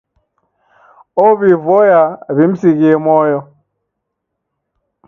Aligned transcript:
Ow'ivoya 1.25 2.01
wimsighie 2.35 2.91
moyo. 3.05 3.39